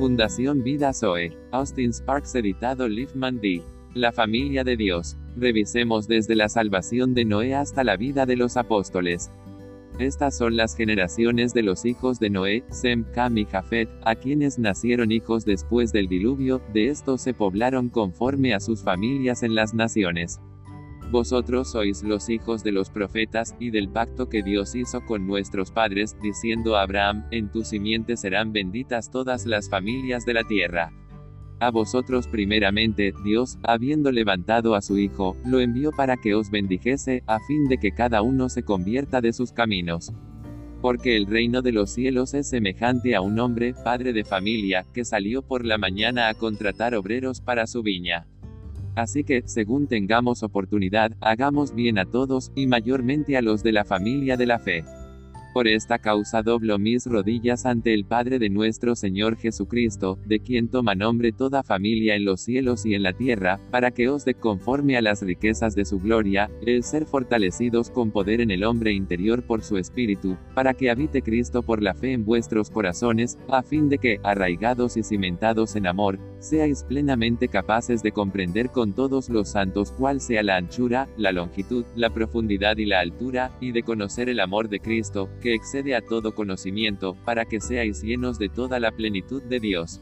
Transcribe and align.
Fundación 0.00 0.62
Vida 0.62 0.94
Zoe. 0.94 1.36
Austin 1.50 1.92
Sparks 1.92 2.34
editado 2.34 2.88
Liefman 2.88 3.38
D. 3.38 3.62
La 3.92 4.12
familia 4.12 4.64
de 4.64 4.74
Dios. 4.74 5.18
Revisemos 5.36 6.08
desde 6.08 6.34
la 6.36 6.48
salvación 6.48 7.12
de 7.12 7.26
Noé 7.26 7.54
hasta 7.54 7.84
la 7.84 7.98
vida 7.98 8.24
de 8.24 8.34
los 8.34 8.56
apóstoles. 8.56 9.30
Estas 9.98 10.38
son 10.38 10.56
las 10.56 10.74
generaciones 10.74 11.52
de 11.52 11.64
los 11.64 11.84
hijos 11.84 12.18
de 12.18 12.30
Noé, 12.30 12.64
Sem, 12.70 13.04
Cam 13.12 13.36
y 13.36 13.44
Jafet, 13.44 13.90
a 14.02 14.14
quienes 14.14 14.58
nacieron 14.58 15.12
hijos 15.12 15.44
después 15.44 15.92
del 15.92 16.08
diluvio, 16.08 16.62
de 16.72 16.88
estos 16.88 17.20
se 17.20 17.34
poblaron 17.34 17.90
conforme 17.90 18.54
a 18.54 18.60
sus 18.60 18.82
familias 18.82 19.42
en 19.42 19.54
las 19.54 19.74
naciones. 19.74 20.40
Vosotros 21.10 21.72
sois 21.72 22.04
los 22.04 22.28
hijos 22.28 22.62
de 22.62 22.70
los 22.70 22.88
profetas, 22.88 23.56
y 23.58 23.70
del 23.70 23.88
pacto 23.88 24.28
que 24.28 24.44
Dios 24.44 24.76
hizo 24.76 25.04
con 25.04 25.26
nuestros 25.26 25.72
padres, 25.72 26.16
diciendo 26.22 26.76
a 26.76 26.82
Abraham, 26.82 27.24
en 27.32 27.50
tu 27.50 27.64
simiente 27.64 28.16
serán 28.16 28.52
benditas 28.52 29.10
todas 29.10 29.44
las 29.44 29.68
familias 29.68 30.24
de 30.24 30.34
la 30.34 30.44
tierra. 30.44 30.92
A 31.58 31.72
vosotros 31.72 32.28
primeramente, 32.28 33.12
Dios, 33.24 33.58
habiendo 33.64 34.12
levantado 34.12 34.76
a 34.76 34.80
su 34.80 34.98
Hijo, 34.98 35.36
lo 35.44 35.58
envió 35.58 35.90
para 35.90 36.16
que 36.16 36.36
os 36.36 36.48
bendijese, 36.48 37.24
a 37.26 37.40
fin 37.40 37.68
de 37.68 37.78
que 37.78 37.90
cada 37.90 38.22
uno 38.22 38.48
se 38.48 38.62
convierta 38.62 39.20
de 39.20 39.32
sus 39.32 39.50
caminos. 39.50 40.12
Porque 40.80 41.16
el 41.16 41.26
reino 41.26 41.60
de 41.60 41.72
los 41.72 41.90
cielos 41.90 42.34
es 42.34 42.48
semejante 42.48 43.16
a 43.16 43.20
un 43.20 43.38
hombre, 43.40 43.74
padre 43.84 44.12
de 44.12 44.24
familia, 44.24 44.86
que 44.94 45.04
salió 45.04 45.42
por 45.42 45.66
la 45.66 45.76
mañana 45.76 46.28
a 46.28 46.34
contratar 46.34 46.94
obreros 46.94 47.40
para 47.40 47.66
su 47.66 47.82
viña. 47.82 48.28
Así 48.94 49.24
que, 49.24 49.42
según 49.46 49.86
tengamos 49.86 50.42
oportunidad, 50.42 51.12
hagamos 51.20 51.74
bien 51.74 51.98
a 51.98 52.06
todos, 52.06 52.52
y 52.54 52.66
mayormente 52.66 53.36
a 53.36 53.42
los 53.42 53.62
de 53.62 53.72
la 53.72 53.84
familia 53.84 54.36
de 54.36 54.46
la 54.46 54.58
fe. 54.58 54.84
Por 55.52 55.66
esta 55.66 55.98
causa 55.98 56.42
doblo 56.42 56.78
mis 56.78 57.06
rodillas 57.06 57.66
ante 57.66 57.92
el 57.92 58.04
Padre 58.04 58.38
de 58.38 58.48
nuestro 58.50 58.94
Señor 58.94 59.36
Jesucristo, 59.36 60.16
de 60.24 60.38
quien 60.38 60.68
toma 60.68 60.94
nombre 60.94 61.32
toda 61.32 61.64
familia 61.64 62.14
en 62.14 62.24
los 62.24 62.40
cielos 62.40 62.86
y 62.86 62.94
en 62.94 63.02
la 63.02 63.14
tierra, 63.14 63.58
para 63.72 63.90
que 63.90 64.08
os 64.08 64.24
dé 64.24 64.34
conforme 64.34 64.96
a 64.96 65.02
las 65.02 65.22
riquezas 65.22 65.74
de 65.74 65.84
su 65.84 65.98
gloria, 65.98 66.48
el 66.64 66.84
ser 66.84 67.04
fortalecidos 67.04 67.90
con 67.90 68.12
poder 68.12 68.40
en 68.40 68.52
el 68.52 68.62
hombre 68.62 68.92
interior 68.92 69.42
por 69.42 69.62
su 69.62 69.76
Espíritu, 69.76 70.36
para 70.54 70.72
que 70.72 70.88
habite 70.88 71.20
Cristo 71.20 71.64
por 71.64 71.82
la 71.82 71.94
fe 71.94 72.12
en 72.12 72.24
vuestros 72.24 72.70
corazones, 72.70 73.36
a 73.48 73.64
fin 73.64 73.88
de 73.88 73.98
que, 73.98 74.20
arraigados 74.22 74.96
y 74.96 75.02
cimentados 75.02 75.74
en 75.74 75.88
amor, 75.88 76.20
seáis 76.40 76.82
plenamente 76.82 77.48
capaces 77.48 78.02
de 78.02 78.12
comprender 78.12 78.70
con 78.70 78.92
todos 78.94 79.28
los 79.28 79.50
santos 79.50 79.92
cuál 79.92 80.20
sea 80.20 80.42
la 80.42 80.56
anchura, 80.56 81.08
la 81.16 81.32
longitud, 81.32 81.84
la 81.94 82.10
profundidad 82.10 82.78
y 82.78 82.86
la 82.86 83.00
altura, 83.00 83.52
y 83.60 83.72
de 83.72 83.82
conocer 83.82 84.28
el 84.28 84.40
amor 84.40 84.68
de 84.68 84.80
Cristo, 84.80 85.28
que 85.40 85.54
excede 85.54 85.94
a 85.94 86.00
todo 86.00 86.34
conocimiento, 86.34 87.16
para 87.24 87.44
que 87.44 87.60
seáis 87.60 88.02
llenos 88.02 88.38
de 88.38 88.48
toda 88.48 88.80
la 88.80 88.90
plenitud 88.90 89.42
de 89.42 89.60
Dios. 89.60 90.00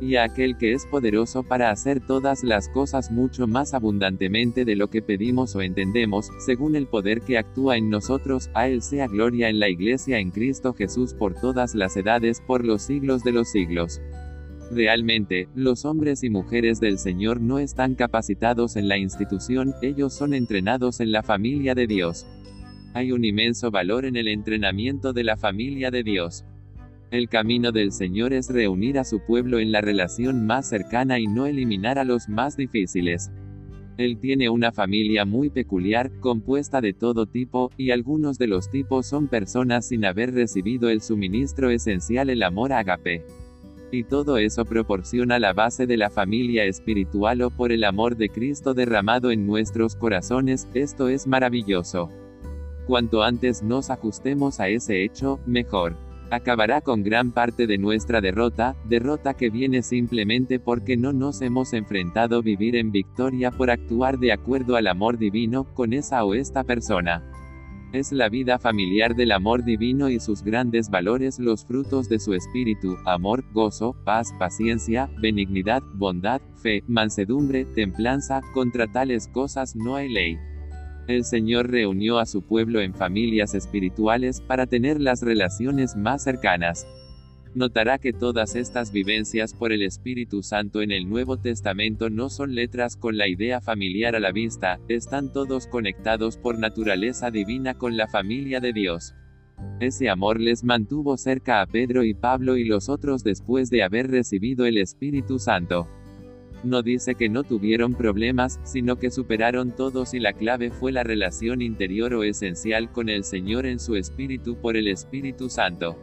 Y 0.00 0.16
a 0.16 0.24
aquel 0.24 0.58
que 0.58 0.72
es 0.72 0.84
poderoso 0.86 1.44
para 1.44 1.70
hacer 1.70 2.04
todas 2.04 2.42
las 2.42 2.68
cosas 2.68 3.12
mucho 3.12 3.46
más 3.46 3.72
abundantemente 3.72 4.64
de 4.64 4.74
lo 4.74 4.90
que 4.90 5.00
pedimos 5.00 5.54
o 5.54 5.62
entendemos, 5.62 6.28
según 6.44 6.74
el 6.74 6.88
poder 6.88 7.22
que 7.22 7.38
actúa 7.38 7.76
en 7.76 7.88
nosotros, 7.88 8.50
a 8.52 8.68
él 8.68 8.82
sea 8.82 9.06
gloria 9.06 9.48
en 9.48 9.60
la 9.60 9.68
Iglesia 9.68 10.18
en 10.18 10.32
Cristo 10.32 10.74
Jesús 10.74 11.14
por 11.14 11.34
todas 11.34 11.76
las 11.76 11.96
edades, 11.96 12.40
por 12.40 12.64
los 12.64 12.82
siglos 12.82 13.22
de 13.22 13.32
los 13.32 13.48
siglos. 13.48 14.00
Realmente, 14.74 15.48
los 15.54 15.84
hombres 15.84 16.24
y 16.24 16.30
mujeres 16.30 16.80
del 16.80 16.96
Señor 16.96 17.42
no 17.42 17.58
están 17.58 17.94
capacitados 17.94 18.76
en 18.76 18.88
la 18.88 18.96
institución, 18.96 19.74
ellos 19.82 20.14
son 20.14 20.32
entrenados 20.32 21.00
en 21.00 21.12
la 21.12 21.22
familia 21.22 21.74
de 21.74 21.86
Dios. 21.86 22.26
Hay 22.94 23.12
un 23.12 23.22
inmenso 23.22 23.70
valor 23.70 24.06
en 24.06 24.16
el 24.16 24.28
entrenamiento 24.28 25.12
de 25.12 25.24
la 25.24 25.36
familia 25.36 25.90
de 25.90 26.02
Dios. 26.02 26.46
El 27.10 27.28
camino 27.28 27.70
del 27.70 27.92
Señor 27.92 28.32
es 28.32 28.48
reunir 28.48 28.98
a 28.98 29.04
su 29.04 29.20
pueblo 29.20 29.58
en 29.58 29.72
la 29.72 29.82
relación 29.82 30.46
más 30.46 30.70
cercana 30.70 31.18
y 31.18 31.26
no 31.26 31.44
eliminar 31.44 31.98
a 31.98 32.04
los 32.04 32.30
más 32.30 32.56
difíciles. 32.56 33.30
Él 33.98 34.16
tiene 34.18 34.48
una 34.48 34.72
familia 34.72 35.26
muy 35.26 35.50
peculiar, 35.50 36.10
compuesta 36.20 36.80
de 36.80 36.94
todo 36.94 37.26
tipo, 37.26 37.70
y 37.76 37.90
algunos 37.90 38.38
de 38.38 38.46
los 38.46 38.70
tipos 38.70 39.06
son 39.06 39.28
personas 39.28 39.88
sin 39.88 40.06
haber 40.06 40.32
recibido 40.32 40.88
el 40.88 41.02
suministro 41.02 41.68
esencial 41.68 42.30
el 42.30 42.42
amor 42.42 42.72
agape. 42.72 43.22
Y 43.94 44.04
todo 44.04 44.38
eso 44.38 44.64
proporciona 44.64 45.38
la 45.38 45.52
base 45.52 45.86
de 45.86 45.98
la 45.98 46.08
familia 46.08 46.64
espiritual 46.64 47.42
o 47.42 47.50
por 47.50 47.72
el 47.72 47.84
amor 47.84 48.16
de 48.16 48.30
Cristo 48.30 48.72
derramado 48.72 49.30
en 49.30 49.46
nuestros 49.46 49.96
corazones, 49.96 50.66
esto 50.72 51.08
es 51.08 51.26
maravilloso. 51.26 52.10
Cuanto 52.86 53.22
antes 53.22 53.62
nos 53.62 53.90
ajustemos 53.90 54.60
a 54.60 54.68
ese 54.68 55.04
hecho, 55.04 55.40
mejor. 55.44 55.94
Acabará 56.30 56.80
con 56.80 57.02
gran 57.02 57.32
parte 57.32 57.66
de 57.66 57.76
nuestra 57.76 58.22
derrota, 58.22 58.74
derrota 58.88 59.34
que 59.34 59.50
viene 59.50 59.82
simplemente 59.82 60.58
porque 60.58 60.96
no 60.96 61.12
nos 61.12 61.42
hemos 61.42 61.74
enfrentado 61.74 62.38
a 62.38 62.42
vivir 62.42 62.76
en 62.76 62.92
victoria 62.92 63.50
por 63.50 63.70
actuar 63.70 64.18
de 64.18 64.32
acuerdo 64.32 64.76
al 64.76 64.86
amor 64.86 65.18
divino, 65.18 65.64
con 65.74 65.92
esa 65.92 66.24
o 66.24 66.32
esta 66.32 66.64
persona. 66.64 67.22
Es 67.92 68.10
la 68.10 68.30
vida 68.30 68.58
familiar 68.58 69.14
del 69.14 69.32
amor 69.32 69.64
divino 69.64 70.08
y 70.08 70.18
sus 70.18 70.42
grandes 70.42 70.88
valores 70.88 71.38
los 71.38 71.66
frutos 71.66 72.08
de 72.08 72.18
su 72.18 72.32
espíritu, 72.32 72.96
amor, 73.04 73.44
gozo, 73.52 73.94
paz, 74.04 74.32
paciencia, 74.38 75.10
benignidad, 75.20 75.82
bondad, 75.92 76.40
fe, 76.62 76.82
mansedumbre, 76.88 77.66
templanza, 77.66 78.40
contra 78.54 78.90
tales 78.90 79.28
cosas 79.28 79.76
no 79.76 79.96
hay 79.96 80.08
ley. 80.08 80.38
El 81.06 81.24
Señor 81.24 81.70
reunió 81.70 82.18
a 82.18 82.24
su 82.24 82.40
pueblo 82.40 82.80
en 82.80 82.94
familias 82.94 83.54
espirituales 83.54 84.40
para 84.40 84.66
tener 84.66 84.98
las 84.98 85.20
relaciones 85.20 85.94
más 85.94 86.24
cercanas. 86.24 86.86
Notará 87.54 87.98
que 87.98 88.14
todas 88.14 88.56
estas 88.56 88.92
vivencias 88.92 89.52
por 89.52 89.72
el 89.72 89.82
Espíritu 89.82 90.42
Santo 90.42 90.80
en 90.80 90.90
el 90.90 91.06
Nuevo 91.06 91.36
Testamento 91.36 92.08
no 92.08 92.30
son 92.30 92.54
letras 92.54 92.96
con 92.96 93.18
la 93.18 93.28
idea 93.28 93.60
familiar 93.60 94.16
a 94.16 94.20
la 94.20 94.32
vista, 94.32 94.80
están 94.88 95.34
todos 95.34 95.66
conectados 95.66 96.38
por 96.38 96.58
naturaleza 96.58 97.30
divina 97.30 97.74
con 97.74 97.98
la 97.98 98.08
familia 98.08 98.58
de 98.60 98.72
Dios. 98.72 99.14
Ese 99.80 100.08
amor 100.08 100.40
les 100.40 100.64
mantuvo 100.64 101.18
cerca 101.18 101.60
a 101.60 101.66
Pedro 101.66 102.04
y 102.04 102.14
Pablo 102.14 102.56
y 102.56 102.64
los 102.64 102.88
otros 102.88 103.22
después 103.22 103.68
de 103.68 103.82
haber 103.82 104.10
recibido 104.10 104.64
el 104.64 104.78
Espíritu 104.78 105.38
Santo. 105.38 105.86
No 106.64 106.82
dice 106.82 107.16
que 107.16 107.28
no 107.28 107.42
tuvieron 107.42 107.92
problemas, 107.94 108.60
sino 108.62 108.96
que 108.96 109.10
superaron 109.10 109.72
todos 109.72 110.14
y 110.14 110.20
la 110.20 110.32
clave 110.32 110.70
fue 110.70 110.90
la 110.90 111.02
relación 111.02 111.60
interior 111.60 112.14
o 112.14 112.22
esencial 112.22 112.90
con 112.90 113.10
el 113.10 113.24
Señor 113.24 113.66
en 113.66 113.78
su 113.78 113.96
espíritu 113.96 114.56
por 114.56 114.78
el 114.78 114.88
Espíritu 114.88 115.50
Santo. 115.50 115.98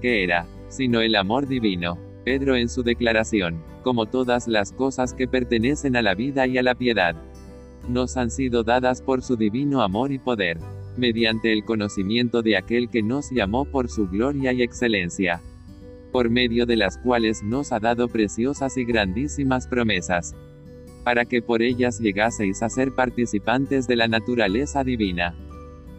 ¿Qué 0.00 0.24
era? 0.24 0.46
Sino 0.68 1.00
el 1.00 1.16
amor 1.16 1.46
divino. 1.46 1.98
Pedro 2.24 2.56
en 2.56 2.68
su 2.68 2.82
declaración, 2.82 3.62
como 3.82 4.06
todas 4.06 4.48
las 4.48 4.72
cosas 4.72 5.14
que 5.14 5.26
pertenecen 5.26 5.96
a 5.96 6.02
la 6.02 6.14
vida 6.14 6.46
y 6.46 6.58
a 6.58 6.62
la 6.62 6.74
piedad, 6.74 7.16
nos 7.88 8.16
han 8.16 8.30
sido 8.30 8.64
dadas 8.64 9.00
por 9.00 9.22
su 9.22 9.36
divino 9.36 9.80
amor 9.82 10.12
y 10.12 10.18
poder, 10.18 10.58
mediante 10.96 11.52
el 11.52 11.64
conocimiento 11.64 12.42
de 12.42 12.56
aquel 12.56 12.90
que 12.90 13.02
nos 13.02 13.30
llamó 13.30 13.64
por 13.64 13.88
su 13.88 14.08
gloria 14.08 14.52
y 14.52 14.62
excelencia 14.62 15.40
por 16.10 16.30
medio 16.30 16.66
de 16.66 16.76
las 16.76 16.98
cuales 16.98 17.42
nos 17.42 17.72
ha 17.72 17.80
dado 17.80 18.08
preciosas 18.08 18.76
y 18.76 18.84
grandísimas 18.84 19.66
promesas, 19.66 20.34
para 21.04 21.24
que 21.24 21.42
por 21.42 21.62
ellas 21.62 22.00
llegaseis 22.00 22.62
a 22.62 22.68
ser 22.68 22.94
participantes 22.94 23.86
de 23.86 23.96
la 23.96 24.08
naturaleza 24.08 24.84
divina, 24.84 25.34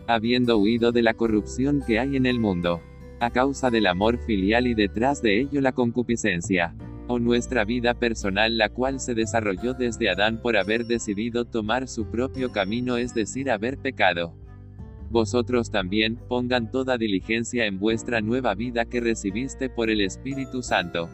habiendo 0.07 0.57
huido 0.57 0.91
de 0.91 1.03
la 1.03 1.13
corrupción 1.13 1.83
que 1.85 1.99
hay 1.99 2.15
en 2.15 2.25
el 2.25 2.39
mundo, 2.39 2.81
a 3.19 3.29
causa 3.29 3.69
del 3.69 3.87
amor 3.87 4.17
filial 4.17 4.67
y 4.67 4.73
detrás 4.73 5.21
de 5.21 5.41
ello 5.41 5.61
la 5.61 5.71
concupiscencia, 5.71 6.75
o 7.07 7.19
nuestra 7.19 7.65
vida 7.65 7.93
personal 7.93 8.57
la 8.57 8.69
cual 8.69 8.99
se 8.99 9.15
desarrolló 9.15 9.73
desde 9.73 10.09
Adán 10.09 10.41
por 10.41 10.57
haber 10.57 10.85
decidido 10.85 11.45
tomar 11.45 11.87
su 11.87 12.05
propio 12.05 12.51
camino 12.51 12.97
es 12.97 13.13
decir 13.13 13.49
haber 13.49 13.77
pecado. 13.77 14.35
Vosotros 15.09 15.71
también, 15.71 16.17
pongan 16.27 16.69
toda 16.69 16.97
diligencia 16.97 17.65
en 17.65 17.79
vuestra 17.79 18.21
nueva 18.21 18.53
vida 18.53 18.85
que 18.85 18.99
recibiste 18.99 19.69
por 19.69 19.89
el 19.89 20.01
Espíritu 20.01 20.61
Santo. 20.61 21.09